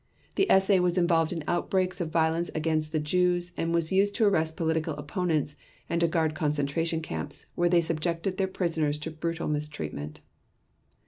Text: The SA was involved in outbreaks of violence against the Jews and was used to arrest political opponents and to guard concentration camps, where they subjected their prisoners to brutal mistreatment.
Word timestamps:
The 0.33 0.47
SA 0.59 0.77
was 0.79 0.97
involved 0.97 1.31
in 1.31 1.43
outbreaks 1.47 2.01
of 2.01 2.09
violence 2.09 2.49
against 2.55 2.91
the 2.91 2.99
Jews 2.99 3.51
and 3.55 3.71
was 3.71 3.91
used 3.91 4.15
to 4.15 4.25
arrest 4.25 4.57
political 4.57 4.95
opponents 4.95 5.55
and 5.91 6.01
to 6.01 6.07
guard 6.07 6.33
concentration 6.33 7.03
camps, 7.03 7.45
where 7.53 7.69
they 7.69 7.81
subjected 7.81 8.37
their 8.37 8.47
prisoners 8.47 8.97
to 8.97 9.11
brutal 9.11 9.47
mistreatment. 9.47 10.21